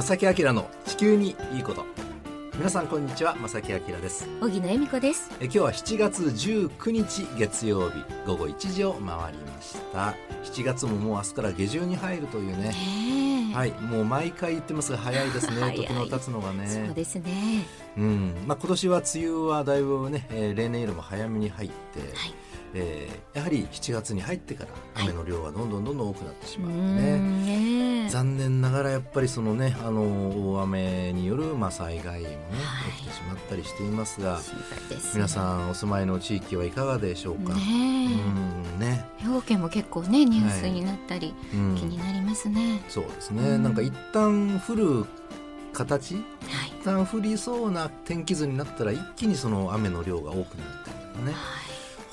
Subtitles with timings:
[0.00, 1.84] 正木明の地球にいいこと。
[2.54, 3.36] 皆さんこんにちは。
[3.36, 4.26] 正木明です。
[4.40, 5.30] 荻野恵美子です。
[5.40, 8.02] え今日は7月19日月曜日。
[8.26, 10.14] 午後1時を回りました。
[10.42, 13.52] 7月ももう明日から下旬に入るというね。
[13.54, 13.72] はい。
[13.72, 15.56] もう毎回言ってますが早いですね。
[15.76, 16.66] 時の経つのがね。
[16.66, 17.66] そうですね。
[17.98, 18.34] うん。
[18.46, 22.34] まあ今年は梅雨はだいぶね、えー、例年よりも早めに入って、はい
[22.72, 24.70] えー、やはり7月に入ってから
[25.02, 28.02] 雨の量がどんどんどんどん多くなってしまってね。
[28.02, 34.40] はい、残念ながらやっぱりそのねあの大雨によるまあ災害もね、はい、起きてしまったりしていますが、
[35.14, 37.54] 皆さんお住まいの地域はいかがでしょうか？
[37.54, 37.60] ね
[38.74, 39.04] うんね。
[39.18, 42.82] 兵庫県も結構ねニュースになったり、はい、気になりますね。
[42.88, 45.04] そうですね、なんか一旦降る
[45.72, 46.24] 形、はい、
[46.80, 51.32] 一旦降りそうな天気図になったら一気にその雨の量が多くなったりとかね。
[51.32, 51.69] はい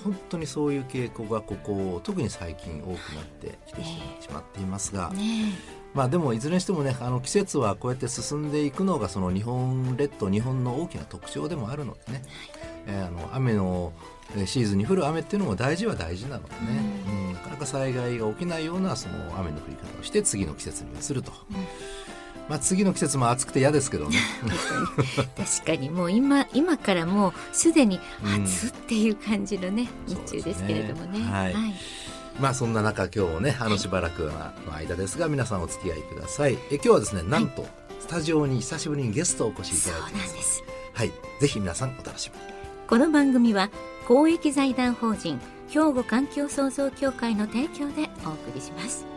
[0.08, 5.52] 本当にそういう傾向がここ特に最近多くなってきてしまっていますが、ね、
[5.94, 12.24] まあでもいずれにしてもねあの季節はこうやって進んでいくのがその日本列島日本の大きな特徴でもあるのでね、
[12.88, 13.92] えー、あの雨の
[14.46, 16.60] シーズンに降る雨っていうのも大事は大事なのでね、
[17.08, 21.34] うん、うん、なかなか災害が起きないようなその雨の降り方をして次の季節に移ると。
[21.52, 22.07] うん
[22.50, 24.18] まあ、次の季節も暑くて嫌ですけどね
[25.36, 31.20] 確かにもう今今からもうすでに暑っていう感じのね、うん、日中ですけれどもね。
[31.20, 31.74] ねはい、はい、
[32.40, 34.32] まあそんな中今日もねあのしばらく
[34.66, 36.58] の間ですが皆さんお付き合いください。
[36.72, 37.68] え今日はですねなんと
[38.00, 40.64] スタジオに久しぶりにゲストをお越しいただいてます。
[40.94, 42.54] はい、ぜひ皆さんお楽しみに。
[42.88, 43.70] この番組は
[44.08, 49.17] 公益財団法人兵庫環境創造協会の提供でお送りします。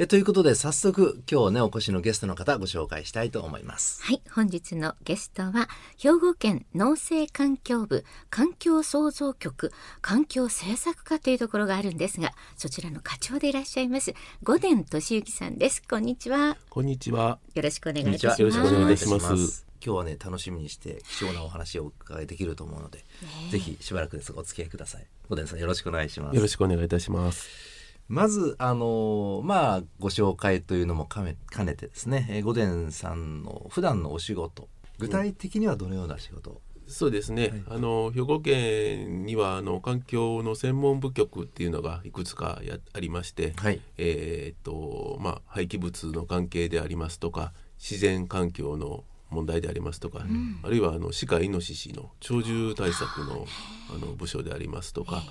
[0.00, 4.00] えということで早速今日ねお越しのゲストの方ご紹介したいと思います。
[4.04, 14.14] はい本日のゲストは兵庫県農政環境部環境創造局環境政策課というところがあるんですがそちらの課長でいらっしゃいます
[14.44, 15.82] 五伝俊之さんです。
[15.82, 16.56] こんにちは。
[16.70, 17.40] こんにちは。
[17.54, 18.40] よろしくお願いします。
[18.40, 19.66] よろしくお願いします。
[19.84, 23.04] 今日はね楽しみにして貴重なお話をお伺いできると思うので、ね、
[23.50, 24.32] ぜひしばらくです。
[24.32, 25.06] がお付き合いください。
[25.28, 26.36] 五伝さんよろしくお願いします。
[26.36, 27.77] よろしくお願いいたします
[28.08, 31.36] まず、あのまあ、ご紹介というのも兼ね
[31.74, 53.46] てですね、えー、御殿さんの普段のお仕事具体的にはどのような仕事、うん、そうですね、はい、あの兵庫県にはあの環境の専門部局っていうのがいくつかやありまして、はい、えっとまあ、廃棄物の関係でありますとか自然環境の問題でありますとか、うん、あるいはあの歯科イノシシの鳥獣対策の
[53.94, 55.22] あの部署でありますとか、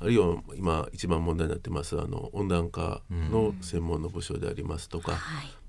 [0.00, 5.18] あるいは今一番問題になってますあの温暖化の専門の部署でありますとか、うん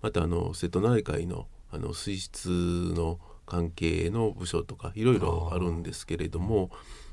[0.01, 6.71] またあの瀬戸内海のあの水質の関係の部署とかいろいろあるんですけれども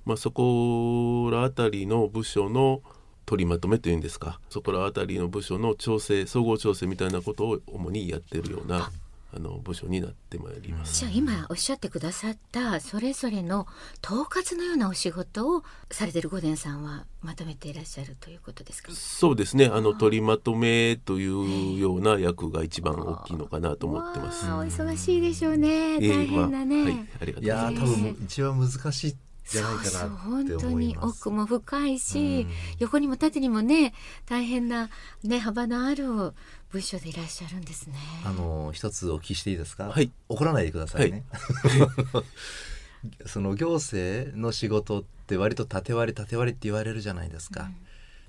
[0.08, 2.80] まあ、そこら辺りの部署の
[3.26, 8.90] 取りまとめというんですかそこら辺りの部署の調整総合調整みたいなことを主にやってるような
[9.30, 11.00] あの部署になってまいります。
[11.00, 13.66] じゃあ今おっしゃってくださったそれぞれの
[14.02, 18.90] 統括のようなお仕事をされてる御殿さんはまとめていらっしゃるということですか？
[18.92, 19.66] そうですね。
[19.66, 24.46] あの取りまとめというような役が一番大きいのかなと思ってます。
[24.46, 26.00] お忙しいでしょうね。
[26.00, 26.76] 大変なね。
[26.76, 27.44] えーまあ、はい、ありがとうございます。
[27.44, 29.16] いや多分一番難しい
[29.50, 32.50] じゃないかなそう本当に奥も深いし、うん、
[32.80, 33.94] 横にも縦にもね
[34.26, 34.90] 大変な、
[35.22, 36.34] ね、幅のある
[36.70, 37.94] 部署でいらっしゃるんですね。
[38.24, 41.24] あの一つお聞きしていいですか、はい、怒らないでくださいね。
[41.32, 47.62] はい、 その行政の仕事って割と縦割り縦割りって言われるじゃないですか。
[47.62, 47.72] うん、だ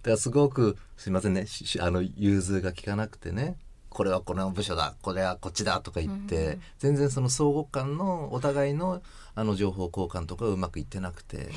[0.03, 1.47] からすごくすいませんね
[1.79, 3.57] あの融通が利かなくてね
[3.89, 9.01] これはこの部署だこれはこっちだとか言って、うん、全然その相互間のお互いの
[9.36, 11.50] あの情報交換とかうまくいってなくて。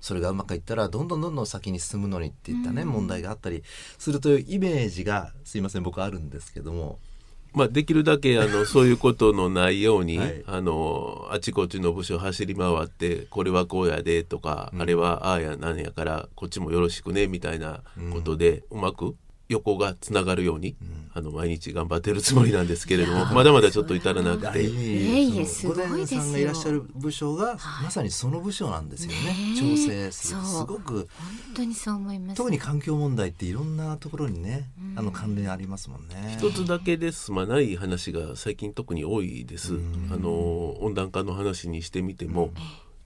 [0.00, 3.62] それがうまくいったらどんどんどんどん先に進むのにっていったね、うん、問題があったり
[3.98, 6.98] するというイメージがすいません僕あるんですけども。
[7.52, 17.82] まあ、できるだけあの そういうことのないように、はい、あのあちこちの部署走り回ってこれはこうやでとか、うん、あれはああやなんやからこっちもよろしくねみたいな
[18.12, 19.16] ことで、うん、うまく
[19.50, 20.76] 横がつながるように、
[21.12, 24.62] あの毎日頑張ってるつもりなんですけれどもまだまだちょっと至らなくて。
[24.62, 29.34] いえすごいさんがいらっしゃる部署が、まさにその部署なんですよね。
[29.58, 30.40] 調整する。
[30.40, 30.94] すごく。
[30.94, 31.08] 本
[31.54, 36.38] 当にそう思います、特に環境問題っていろんなところにね、あの関連ありますもんね。
[36.38, 39.74] 一つだけで済まない話が最近特に多いです。
[40.12, 42.52] あの温暖化の話にしてみても。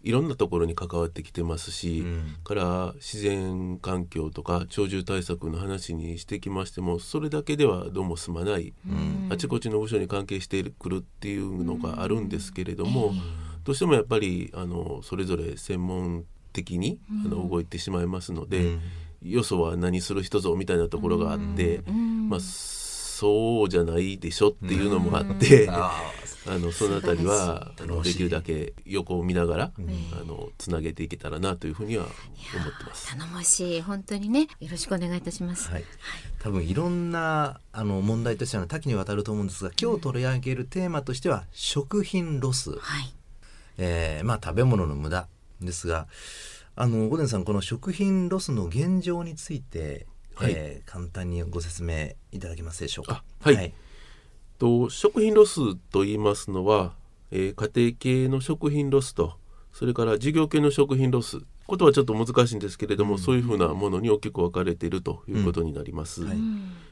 [0.05, 13.21] いろんなところに関わってきてますし、うん、から自然環境とか鳥獣対策の話にしてきましてもそれだけではどうも済まない、うん、あちこちの部署に関係してくるっていうのがあるんですけれども、うん、
[13.65, 18.77] どうしてもやっぱりあのそれぞれ専門的にあの動いてしまいますので、
[19.23, 21.83] よそは何する人ぞみたいなところがあって、
[22.29, 25.69] まあそうじゃないでしょっていうのもあって、
[26.46, 32.12] あのそのあたりはあのできるだけ横を見ながら、あのつなげていけたらなというふうには思っ
[32.79, 33.17] てます。
[33.17, 35.70] 頼もしい本当にねよろしくお願いいたします。
[35.70, 35.85] はい、
[36.41, 43.12] 多分いろんなあの問題としては多岐にわたると思うんですが、今日取り上げるテーマとしては食品ロス、はい、
[43.79, 45.29] えー、まあ食べ物の無駄
[45.62, 46.08] ですが、
[46.76, 53.23] あの呉田さんこの食品ロスの現状について、はい、えー、簡単にご説明いただけますでしょうか。
[53.40, 53.73] はい、はい
[54.59, 56.95] と食品ロスと言いますのは、
[57.31, 59.35] えー、家庭系の食品ロスと
[59.73, 66.39] それから事業系の食品ロスことはちょっと難しいんですけれども、うん、そういうふうなものに大きく分かれているということになります、うんはい、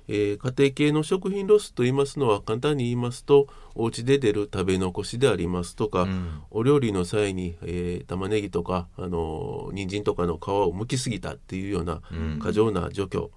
[0.08, 12.00] えー、家庭系の食品ロスと言いますのは簡単に言いますとお家で出る食べ残しでありますとか、うん、お料理の際に、えー、玉ねぎとかあの人参とかの皮を剥きすぎたっていうような
[12.42, 13.30] 過剰な除去、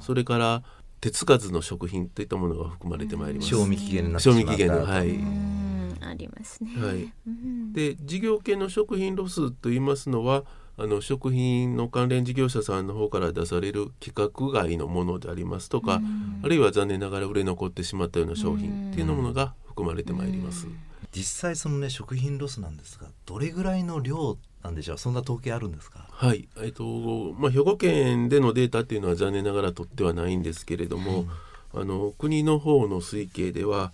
[0.00, 0.62] それから
[1.00, 3.48] 手つかずの食品といったものが含まれてまいります。
[3.48, 5.18] 賞味期限賞味期限のはい。
[6.00, 6.70] ありますね。
[6.76, 7.12] はい。
[7.72, 10.44] で事業系の食品ロスと言いますのは。
[10.78, 16.02] あの食品の関連事業者さんの方から出される規格外のものでありますとか、
[16.42, 20.66] あるいは残念ながら売れ残ってしまったような商品っていうものが含まれてまいります。
[21.12, 24.98] 実際そのね食品ロスなんですがどれぐらいの量なんでしょう。
[24.98, 26.06] そんな統計あるんですか？
[26.10, 26.48] はい。
[26.58, 26.84] えっと
[27.38, 31.26] まあ、兵庫県でのデータっていうのは残念ながら取ってはないんですけれども、
[31.72, 33.92] あの国の方の推計では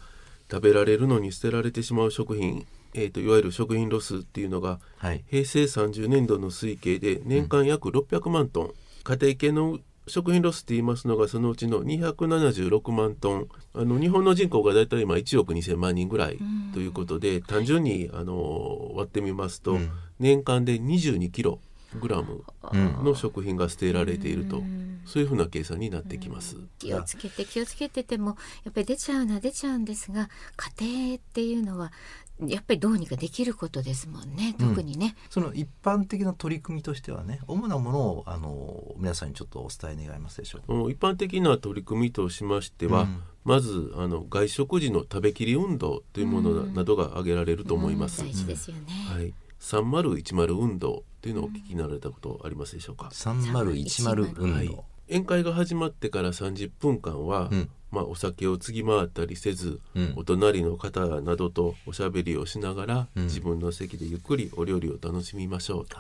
[0.51, 8.73] 食べられるのに捨てられてしまう食品えーと、いわゆる食品ロスっていうのが、はい、平成30年度の推計で年間約600万トン、うん、
[9.03, 9.79] 家庭系の
[10.09, 13.49] 食品ロスって言いますのがそのうちの276万トン。
[13.75, 16.39] あの日本の人口が大体今1億2,000万人ぐらい
[16.75, 21.61] ということで、うん、単純にあの割ってみますと、うん、年間で22キロ
[22.01, 22.45] グラム
[23.05, 26.57] の食品が捨てられていると、うん、そういうふうな計算になってきます。
[26.79, 30.29] 気をつけて気をつけててもやっぱり出ちゃうのは出ちゃうんですが
[30.79, 31.93] 家庭っていうのは
[32.49, 34.55] やっぱりどうにかできることですもんね。
[34.59, 40.91] 特にね、うん、その一般的な取り組みとしてはね主なものをあの皆さんにちょっとお伝え願いますでしょうか。
[40.91, 49.35] 一般的な取り組みとしましては、うん、まずあの外食時の食べきり運動というものなどが挙げられると思います、大事ですよね、はい。
[49.61, 54.79] 3010運動というのをお聞きになられたことありますでしょうか、3010運動、はい、
[55.09, 65.99] 宴会が始まってから30分間は、うんまあ、お酒を継ぎ回ったりせず、うん、お隣の方などとおしゃべりをしながら、うん、自分の席でゆっくりお料理を楽しみましょうと。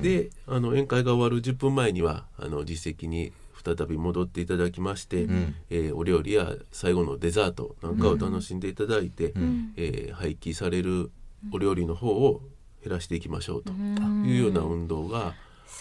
[0.00, 11.10] であの宴会が終わる10分前にはあの実席に再び戻っていただきまして、うん、えー、お料理や最後のデザートなんかを楽しんでいただいて、うん、えー、廃棄される
[11.52, 12.40] お料理の方を
[12.82, 15.34] 減らしていきましょうというような運動が、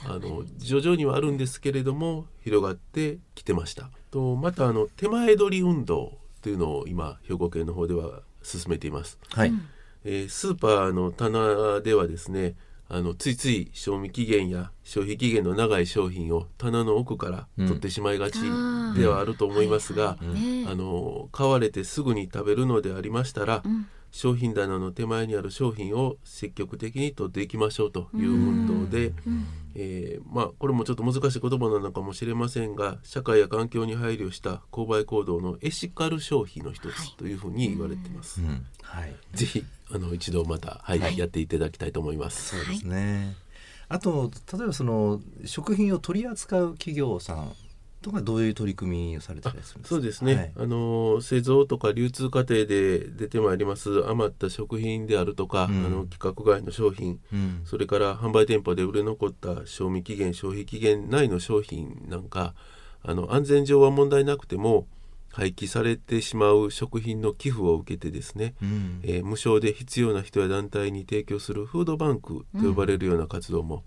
[0.06, 3.90] あの徐々にはあるんですけれども広がってきてました。
[4.12, 9.20] とまたあの手前取り運動というのを今兵庫県の方では進めています。
[9.34, 9.54] はい、
[10.04, 12.56] えー、スーパーの棚ではですね
[12.90, 18.40] あのついつい賞味期限や消費期限の長い商品を棚の奥から取ってしまいがち
[18.98, 23.88] ではあると思いますが、あの買われてすぐに食べるのでありましたら、うん。
[24.12, 29.14] 商品棚の手前にある商品を積極的に取っていきましょうという運動で、
[29.76, 38.42] えー、まあ、これもちょっと難しい言葉なのかもしれませんが社会や環境に配慮した購買行動のエシカル消費の一つというふうに言われています。
[38.82, 42.58] はい、ぜひあの一度また、はい、はい、やっていただきたいと思います。
[42.58, 43.36] そうですね。
[43.88, 47.54] あと例えばその食品を取り扱う企業さん
[48.02, 49.96] とかどういう取り組みをされたりするんですか？
[49.96, 54.04] そうですね、はい、あの製造とか流通過程で出てまいります。
[54.08, 62.54] 余った食品であるとか、うん、あの規格外の商品、うん、それから販売店舗で売れ残った賞味期限消費期限内の商品なんか
[63.04, 64.88] あの安全上は問題なくても
[65.34, 73.86] 廃棄されてしまう食品の寄付を受けてですね、うん、えー、無償で必要な人や団体に提供するフードバンクと呼ばれるような活動も、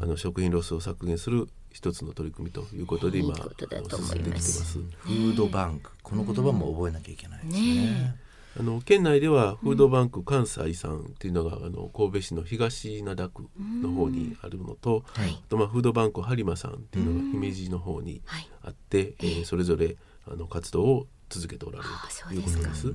[0.00, 4.78] あの食品ロスを削減する一つの取り組みということで今進んできてます。
[4.78, 5.90] フードバンク。
[6.04, 7.74] この言葉も覚えなきゃいけないですね。
[7.74, 8.16] ね
[8.56, 13.48] あの県内ではフードバンク関西さんっていうのが、あの神戸市の東灘区
[13.82, 18.22] の方にあるのと、はい、あとまあフードバンク播磨さんっていうのが姫路の方に
[18.62, 19.96] あって、はい、えー、それぞれ
[20.30, 21.90] あの活動を続けておられる
[22.28, 22.94] ということです。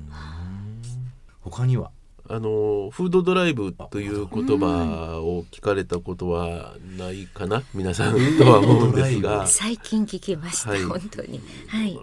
[1.41, 1.91] 他には？
[2.31, 9.48] あのフードドライブという言葉を聞かれたことはないかな皆さん とは思うんですが。
[9.48, 12.00] 最近聞きました、はい、本当に、はい、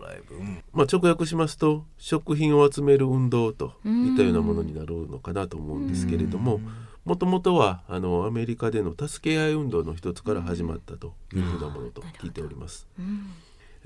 [0.73, 6.61] まあ、直訳しますと食品を集める運動といったようなものになるのかなと思うんですけれども
[7.05, 12.89] もともとはあのアメリカでの助け合い運動の一つから始まったというふうなものと聞いております。
[12.99, 13.31] うん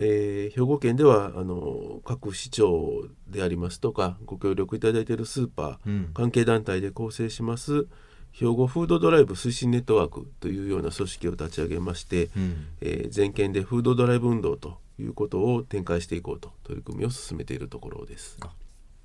[0.03, 7.87] えー、兵庫県ではあの各市長でありますとかご協力いただいているスーパー、うん、関係団体で構成します
[8.33, 18.39] 兵庫フードドライブ推進ネットワークというような組織を立ち上げまして、うん、えー、全県でフードドライブ運動ということを展開していこうと取り組みを進めているところです。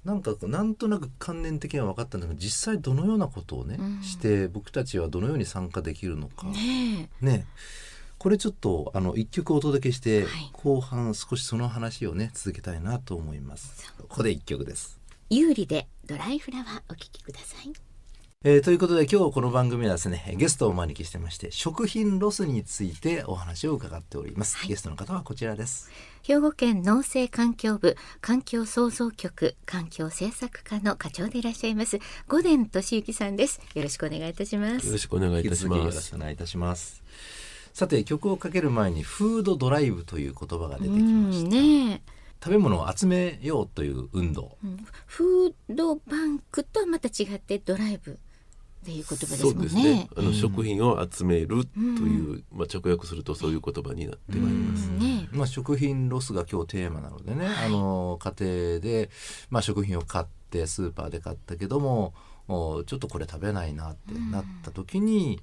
[0.03, 6.45] なんかなんとなく観念的には分かったんだけど実際どのようなことをね、うん、して僕たちはどのように参加できるのか。
[6.47, 7.47] ねね
[8.25, 13.93] これちょっとあの一曲お届けして、はい、後半少しその話をね続けたいなと思います。
[13.99, 14.99] ここで一曲です。
[15.29, 17.71] 有利でドライフラワーお聴きください。
[18.43, 25.91] えー、ということで今日この番組はですねゲストをお招きしてまして食品ロスについてお話を伺っております、はい、ゲストの方はこちらです。
[26.23, 33.61] 兵庫県農政環境部環境創造局環境政策課の課長でいらっしゃいます五伝俊之さんです。
[33.75, 34.87] よろしくお願いいたします。
[34.87, 35.77] よろしくお願いいたします。
[35.77, 37.03] よろしくお願いいたします
[37.75, 42.01] さて曲をかける前にフードドライブという言葉が出てきました、ね、
[42.41, 48.15] 食べ物を集めようという運動、うん、フードバンクとはまた違ってドライブっ
[48.85, 49.83] ていう言葉ですもんね。
[49.95, 50.09] ね。
[50.15, 54.87] あの、食品を集めるという、まあ直訳するとそういう言葉になってまいります。
[54.91, 59.09] ね、まあ食品ロスが今日テーマなのでね、はい、あの家庭で
[59.49, 62.13] まあ食品を買ってスーパーで買ったけども、
[62.47, 65.41] ちょっとこれ食べないなってなった時に、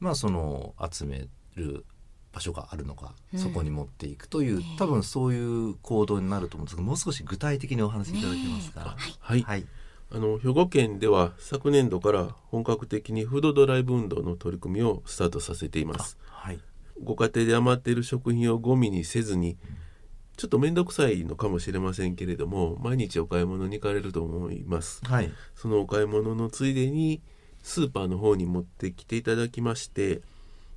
[0.00, 1.28] まあその集め
[1.58, 1.84] る
[2.32, 6.76] 場所があるのか、うん、そこに持っていくという、多分そういう行動になると思うんです。
[6.76, 8.96] がもう少し具体的にお話しいただけますか？
[9.18, 9.66] はい、はい、
[10.12, 16.16] あの兵庫県では昨年度から本格的にフードドライブ運動の取り組みをスタートさせています。
[16.26, 16.60] はい、
[17.02, 19.56] ご家庭で余っている食品をゴミにせずに、
[20.36, 25.04] ちょっと面倒くさいのかもしれませんけれども毎日お買い物に行かれると思います。
[25.04, 27.20] はい、そのお買い物のついでに
[27.62, 30.20] スーパーの方に持ってきていただきまして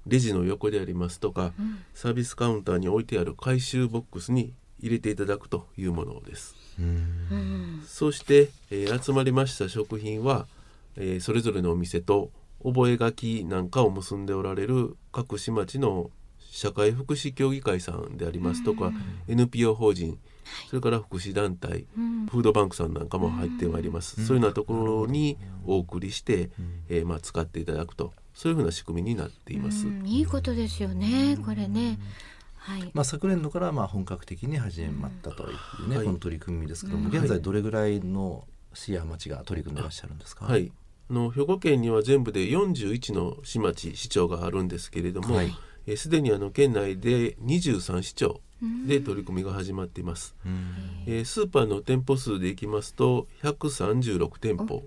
[0.08, 6.56] レジの横でありますとか、うん、サービスカウンターに置いてある回収ボックスに入れていただくというものです。
[7.86, 10.48] そして、えー、集まりました食品は、
[10.96, 12.32] えー、それぞれのお店と
[12.64, 18.92] 覚書なんかを結んでおられる各市町の社会福祉協議会さんでありますとか、
[19.28, 20.20] NPO 法人
[20.70, 21.86] それから福祉団体、
[22.30, 26.50] フードバンクさんなんかも入ってまいります、そういうようなところにお送りして、
[26.90, 29.88] えーまあ、使っていただくとそういうふうな仕組みになっています。
[30.06, 32.00] いいことですよね、これね。
[32.56, 40.46] はい、まあ昨年度からまあ本格的に始まったというね、うん、この取り組みですけども、現在どれぐらいの市や町が取り組んでいらっしゃるんですか？
[40.46, 40.72] はい。
[41.10, 45.40] あの兵庫県には全部で41の市町市長があるんですけれども、
[45.98, 48.42] す、で、にあの県内で23市町
[48.88, 50.36] で取り組みが始まっています、
[51.08, 54.84] えー、スーパーの店舗数でいきますと136店舗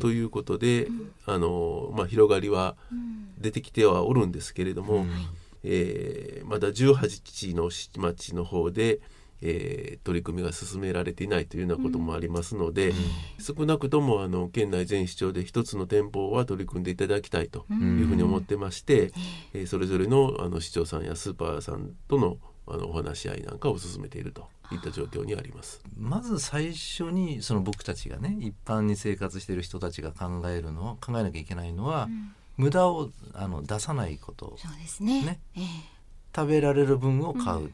[0.00, 0.88] ということで、
[1.26, 2.76] あのまあ、広がりは
[3.38, 5.04] 出てきてはおるんですけれども、
[5.62, 9.00] えー、まだ18の町の方で、
[9.40, 12.94] えー、取り組みが進められていないというようなこともありますので、うん、
[13.40, 19.10] 少なくともあの県内全市町で一つの店舗は取り組んでいただきたいというふうに思ってまして、うん、
[19.54, 22.38] えー、それぞれのあの市長さんやスーパーさんとの
[22.70, 25.82] あのお話し合いなんかを進めているといった状況にあります。
[25.96, 34.56] まず最初にその僕たちがね一般に生活している人たちが考えるのは考えなきゃいけないのは、うん、無駄をあの出さないこと。
[34.58, 35.40] そうですね、ね。
[35.56, 35.64] えー、
[36.34, 37.62] 食べられる分を買う、うん。
[37.64, 37.72] はい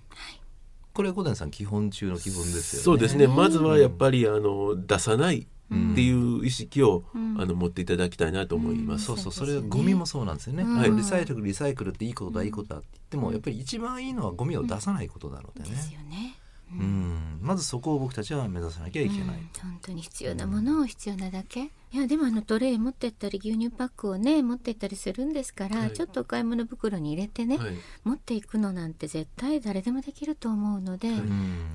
[0.94, 2.84] これ小谷さん基本中の基本ですよね。
[2.84, 3.26] そうですね。
[3.26, 9.06] まずはやっぱり、あの出さないっていう意識を、うん、あの持っていただきたいなと思います。
[9.06, 10.62] そうそうそれゴミもそうなんですよね。
[10.62, 15.70] はい、リサイクルリサイクルっていいことだいいことだって言ってもやっぱり一番いいのはゴミを出さないことなのでね。
[15.70, 16.36] ですよね。
[16.73, 19.37] うん、まずそこを僕たちは目指さなきゃいけない。
[19.62, 21.71] 本当に必要なものを必要なだけ。
[21.94, 31.21] いやでもあのトレイ持ってったり牛乳パックをね持ってったりするんですから、はい、ちょっとお買い物袋に入れてね、はい、持っていくのなんて絶対誰でもできると思うので、はい、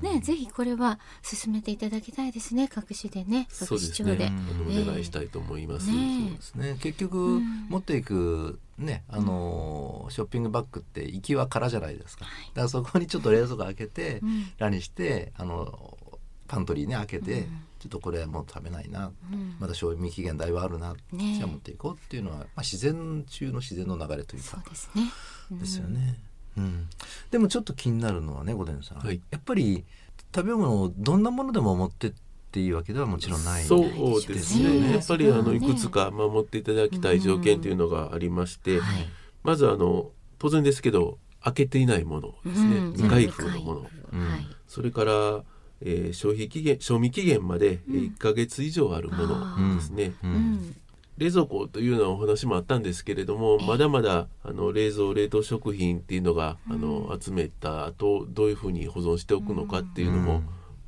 [0.02, 4.32] ねぜひこれは進めていただきたいですね各市でね各市長で、ね、
[4.68, 5.86] お願いしたいと思います。
[5.90, 6.76] ね、そうですね。
[6.82, 12.24] 結局、持っていくねあのー、ショッピングバッグって行きは空じゃないですか。
[12.24, 15.96] だからそこにちょっと冷蔵庫開けて、うん、ラにしてあの
[16.48, 17.46] パントリーね開けて、
[17.78, 19.12] ちょっとこれもう食べないな、
[19.60, 24.48] まだ賞味期限だいぶあるな、ね、じゃあ持っていこうっていうのは、まあ、自然中の自然の流れというか。
[24.50, 25.02] そうですね、
[25.52, 26.16] ですよね。
[26.56, 26.88] うん、
[27.30, 29.84] でもちょっと気になるのはね御殿さん、はい、やっぱり
[30.34, 34.92] 食べ物をどんなものでも持ってっていいわけではもちろんないそうですね。
[34.92, 38.80] やっぱりあのいくつか守っていただきたい条件というのがありまして、
[39.44, 43.86] まずあの当然ですけど開けていないものですね、未開封のもの、
[44.66, 45.12] それから、
[45.80, 50.12] えー、消費期限賞味期限まで1か月以上あるものですね、
[51.20, 60.42] 冷蔵庫というようなお話もあったんですけれども、まだまだあの冷蔵冷凍食品っていうのが、あの集めた後どういうふうに保存しておくのかっていうのも、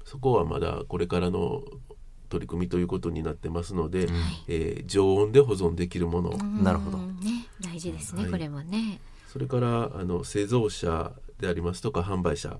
[0.05, 1.63] そこはまだこれからの
[2.29, 4.15] 取り組みということになってますので、うん、
[4.49, 9.01] えー、常温で保存できるもの、なるほど、ね、大事ですね、はい、これもね。
[9.29, 12.59] それからあの製造者でありますとか販売者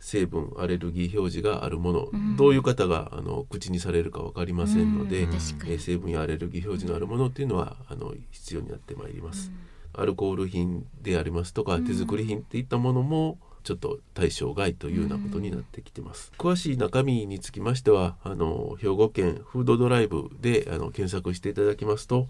[0.00, 9.52] 成分アレルギー表示があるもの、うん、どういう方があの口にされるか分かりませんので、うん、えー、成分やアレルギー表示のあるものっていうのはあの必要になってまいります。
[9.92, 16.32] アルコール品でありますとか手作り品っていったものも、ちょっと対象外というようなことになってきてます。
[16.38, 22.28] 詳しい中身につきましてはあの兵庫県フードドライブであの検索していただきますと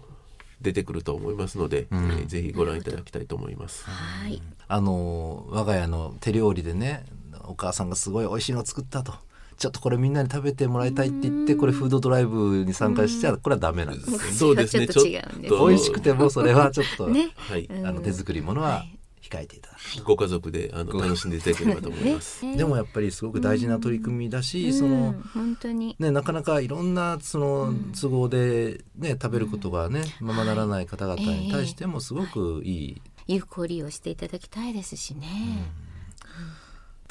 [0.61, 3.85] 出てくると思いますので、うん、えー、ぜひご覧いただきたいと思います。
[3.85, 4.41] はい。
[4.67, 7.05] あの我が家の手料理でね、
[7.45, 9.13] お母さんがすごい美味しいのを作ったと。
[9.57, 14.35] ちょっとこれみんなに食べてもらいたいって言ってこれフードドライブに参加しちゃこれはダメなんです。
[14.37, 14.87] そうですね。
[14.87, 15.05] ちょっ
[15.47, 18.85] と美味しくてもそれはちょっと、ね、はい、あの手作りものは
[19.31, 20.03] 控えていただく。
[20.03, 22.45] ご家族であの楽しんでいただければと思います。
[22.45, 25.95] ね、 でもやっぱりすごく大事な取り組みだし、うん、その本当に。
[25.99, 35.71] ねなかなかいろんなその都合でね食べることがね、ままならない方々に対してもすごくいい、有効利用していただきたいですしね。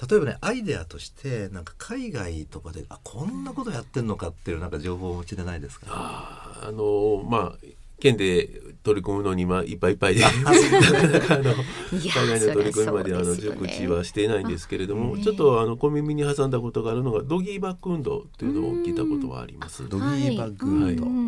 [0.09, 7.67] 例えばねアイデアとしてなんか海外とかであこんなことやってんのかっていうなんか情報をお持ちでないですか、ああのまあ
[8.01, 8.49] 県で
[8.83, 10.23] 取り組むのに今いっぱいいっぱいで。
[10.25, 11.55] なかなかあの
[11.93, 19.89] 海外の取り組みまであの熟知はしていないんですけれども、ちょっとあの小耳に挟んだことがあるのがドギーバッグ運動というのを聞いたことはあります。
[19.89, 21.21] ドギーバッグ運動、はい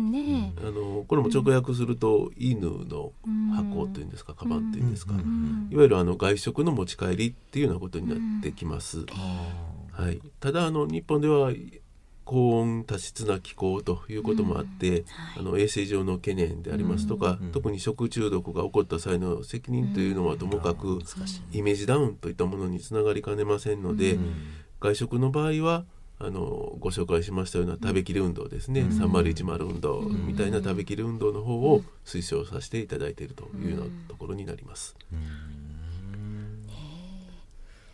[0.63, 3.11] あのこれも直訳すると犬の
[3.55, 9.05] 箱というんですかカバンっていうんですか、いわゆるあの外食の持ち帰りっていうようなことになってきます。
[9.91, 11.51] はい、ただあの日本では
[12.25, 15.03] 高温多湿な気候ということもあって、うんはい、
[15.39, 20.99] あの衛生上の懸念でありますとか、うん、特に食中毒が起こった際の責任というのはともかく、
[21.51, 24.17] イメージダウンといったものにつながりかねませんので、
[24.79, 25.85] 外食の場合は
[26.19, 34.95] あのご紹介しましたような食べきり運動ですね、うん、3010運動みたいな食べきり運動の方を推奨させていただいているというようなところになります。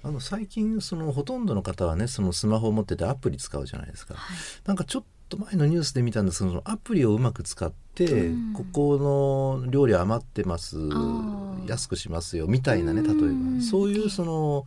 [0.04, 10.78] うんあの最近そのほとんどの方はねそのスマホを持っててアプリ使うじゃないですか、はい、なんかちょっと前のニュースで見たんですけどそのアプリをうまく使って、うん、ここの料理余ってます
[11.68, 14.66] 安くしますよみたいなね例えばそういうその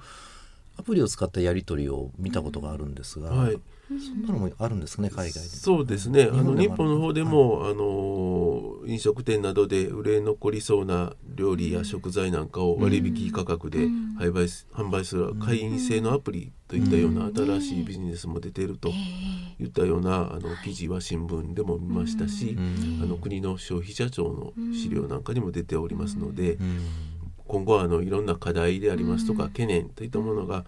[0.77, 5.49] アプリを使ったやり取りを見たことがあるんですが、はい、そんなのもあるんですね海外で。
[5.49, 6.29] そうですね。
[6.33, 8.52] あの日本の方でも、はい、あの
[8.87, 13.79] 飲食店などで売れ残りそうな料理や食材なんかを割引価格で
[14.18, 18.90] 販売販売する会員制のアプリといったような新しいビジネスも出ていると
[19.61, 22.57] いったようなあの記事は新聞でも見ましたし、
[23.03, 26.59] あの国の消費者庁の資料なんかにも出ておりますので、
[27.47, 30.64] 今後はあのいろんな課題でありますとか懸念といったものが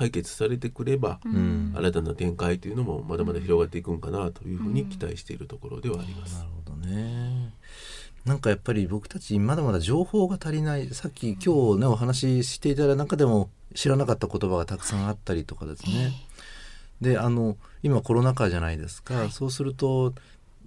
[0.00, 6.38] 解決されてくれば、うん、新たな展開というのもまだまだ広がっていくんかなというふうに期待しているところではあります。
[6.38, 7.52] なるほどね。
[8.24, 16.12] なんかやっぱり僕たちまだまだ情報が足りないさっき今日ねお話ししていただいた中でも知らなかった言葉がたくさんあったりとかですね。
[17.02, 20.14] であの今コロナ禍じゃないですか、はい、そうすると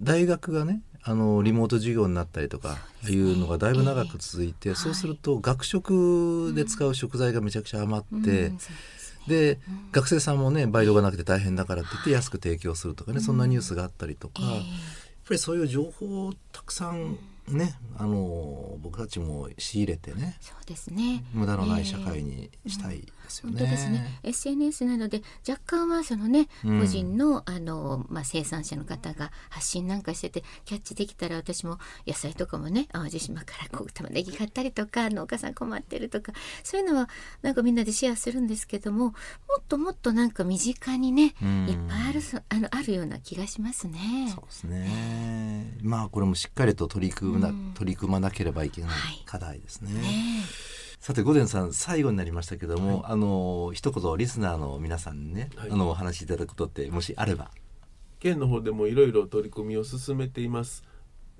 [0.00, 8.52] 大学がねあのリモート授業になったりとかいうのがだいぶ長く続いて、そうすると学食で使う食材がめちゃくちゃ余って、
[9.28, 9.58] で、
[9.92, 14.52] 学生さんもねバイトがなくて大変だからって言って安く提供するとかね、そんなニュースがあったりとか、やっ
[15.26, 21.24] ぱりそういう情報をたくさんね、あの僕たちも仕入れてねそうですね。
[21.34, 23.58] 無駄のない社会にしたいですよね。
[23.58, 24.20] 本当ですね。
[24.22, 36.32] SNS なので若干はそのね、うん、個人のあの、まあ、生産者の方が発信なんかしててキャッチできたら私も野菜とかもね淡路島からこう玉ねぎ買ったりとか農家さん困ってるとか
[36.62, 37.08] そういうのは
[37.42, 39.12] なんかみんなでシェアするんですけどもも
[39.58, 44.30] っともっとなんか身近にね、うん、いっぱいあるあのあるような気がしますね。
[44.34, 45.78] そうですね。
[45.82, 48.90] まあこれもしっかりと取り組むな、取り組まなければいけない
[49.24, 49.92] 課題ですね。
[49.92, 50.44] ね
[51.04, 57.50] さて五伝さん最後になりましたけども、はい、あの一言リスナーの皆さんにね、はい、あのお話しいただくことってもしあれば。
[58.20, 60.82] 県の方でもいろいろ取り組みを進めています。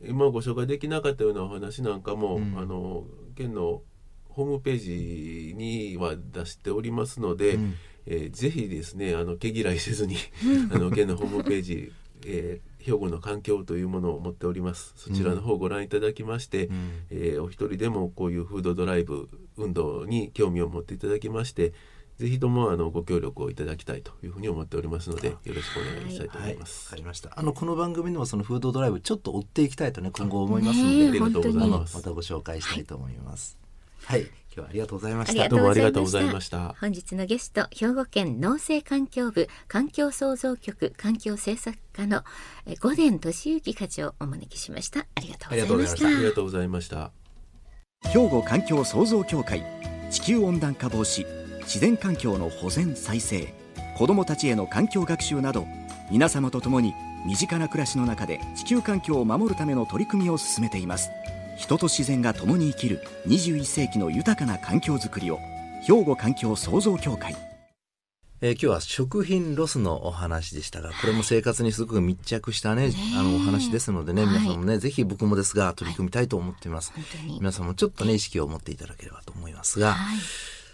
[0.06, 3.04] 今ご紹介できなかったようなお話なんかも、うん、あの
[3.36, 3.80] 県の
[4.28, 7.74] ホームページには出しておりますので、うん、
[8.04, 10.18] えー、ぜひですねあの毛嫌いせずに
[10.74, 11.90] あの県のホームページ、
[12.26, 21.72] えー兵庫の環境というものを持っておりますそちらの方をご覧いただきまして、うん、えー、お一人でもこういうフードドライブ運動に興味を持っていただきまして
[22.18, 26.90] ぜひともあのご協力をいただきたいというふうに思っておりますのでよろしくお願いしたいと思います。
[26.90, 27.32] はいはい、かりました。
[27.34, 31.96] あのこの番組でもそのフードドライブちょっと追っていきたいとね今後思いますので、ありがとうございます。
[31.96, 33.58] またご紹介したいと思います。
[34.04, 35.48] はい、はい今日はありがとうございました。
[35.48, 36.76] どうもありがとうございました。
[36.78, 42.22] 本日のゲスト、兵庫県農政環境部環境創造局環境政策課の
[42.80, 45.06] 五伝俊之課長をお招きしました。
[45.16, 46.06] ありがとうございました。
[46.06, 47.10] ありがとうございました。
[48.12, 49.64] 兵庫環境創造協会
[50.10, 51.26] 地球温暖化防止
[51.62, 53.52] 自然環境の保全再生
[53.96, 55.66] 子どもたちへの環境学習など
[56.10, 56.92] 皆様と共に
[57.26, 61.10] 身近な暮らしの中で地球環境を守るための取り組みを進めています
[61.56, 65.38] 人と自然が共に生きる21世紀の豊かな環境づくりを
[65.86, 67.36] 兵庫環境創造協会。
[68.40, 76.92] えー、今日は食品ロスのお話でしたが、これも生活にすごく密着したね、あのお話ですのでね、皆さんもね、ぜひ僕もですが取り組みたいと思っています。
[77.40, 79.96] 皆さんもちょっとね、意識を持っていただければと思いますが、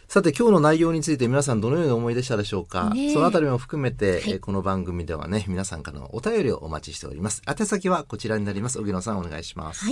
[0.09, 7.43] さて今日の内容について皆さんどのような思いでしたでしょうか、そのあたりも含めて、はい、この番組ではね、皆さんからのお便りをお待ちしております。
[7.47, 8.81] 宛先はこちらになります。
[8.81, 9.87] 荻野さんお願いします。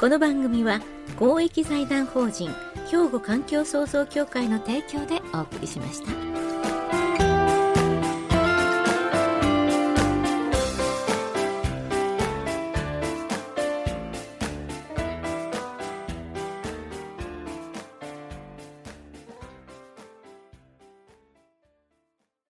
[0.00, 0.80] この番組は、
[1.16, 2.52] 公益財団法人、
[2.90, 6.51] 兵庫環境創造協会の提供でお送りしました。